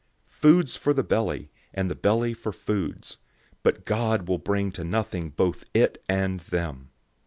[0.31, 3.17] 006:013 "Foods for the belly, and the belly for foods,"
[3.61, 6.89] but God will bring to nothing both it and them.